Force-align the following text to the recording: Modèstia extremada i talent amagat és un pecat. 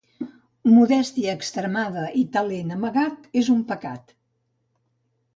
Modèstia 0.75 1.33
extremada 1.39 2.05
i 2.21 2.23
talent 2.37 2.71
amagat 2.77 3.27
és 3.43 3.51
un 3.57 3.61
pecat. 3.73 4.15